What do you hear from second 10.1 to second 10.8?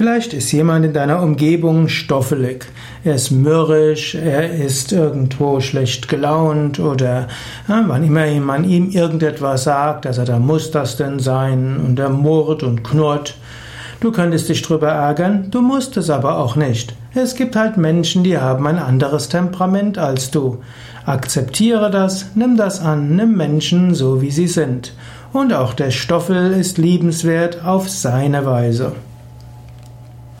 da muss